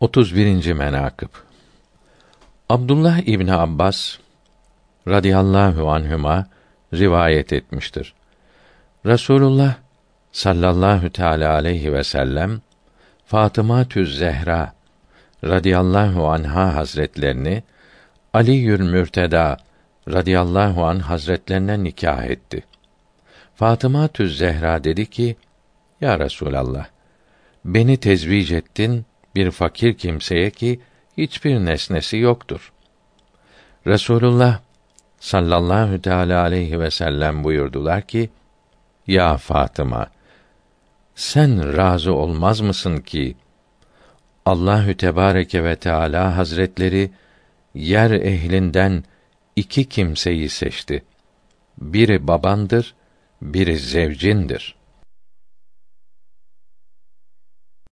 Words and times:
31. 0.00 0.72
menakıb 0.72 1.28
Abdullah 2.68 3.18
İbni 3.18 3.54
Abbas 3.54 4.18
radıyallahu 5.08 5.90
anhüma 5.90 6.46
rivayet 6.94 7.52
etmiştir. 7.52 8.14
Resulullah 9.06 9.74
sallallahu 10.32 11.10
teala 11.10 11.52
aleyhi 11.52 11.92
ve 11.92 12.04
sellem 12.04 12.60
Fatıma 13.26 13.84
Tüz 13.84 14.18
Zehra 14.18 14.74
radıyallahu 15.44 16.28
anha 16.28 16.74
hazretlerini 16.74 17.62
Ali 18.32 18.52
Yül 18.52 18.80
Mürteda 18.80 19.56
radıyallahu 20.08 20.84
an 20.84 20.98
hazretlerine 20.98 21.84
nikah 21.84 22.24
etti. 22.24 22.64
Fatıma 23.54 24.08
Tüz 24.08 24.38
Zehra 24.38 24.84
dedi 24.84 25.10
ki: 25.10 25.36
Ya 26.00 26.18
Resulallah, 26.18 26.86
beni 27.64 27.96
tezvic 27.96 28.56
ettin 28.56 29.06
bir 29.34 29.50
fakir 29.50 29.94
kimseye 29.94 30.50
ki 30.50 30.80
hiçbir 31.16 31.64
nesnesi 31.64 32.16
yoktur. 32.16 32.72
Resulullah 33.86 34.60
sallallahu 35.20 36.02
teala 36.02 36.42
aleyhi 36.42 36.80
ve 36.80 36.90
sellem 36.90 37.44
buyurdular 37.44 38.02
ki: 38.02 38.30
Ya 39.06 39.36
Fatıma, 39.36 40.06
sen 41.14 41.76
razı 41.76 42.14
olmaz 42.14 42.60
mısın 42.60 42.96
ki 42.96 43.36
Allahü 44.46 44.96
Tebareke 44.96 45.64
ve 45.64 45.76
Teala 45.76 46.36
Hazretleri 46.36 47.10
yer 47.74 48.10
ehlinden 48.10 49.04
iki 49.56 49.88
kimseyi 49.88 50.48
seçti. 50.48 51.04
Biri 51.78 52.28
babandır, 52.28 52.94
biri 53.42 53.78
zevcindir.'' 53.78 54.83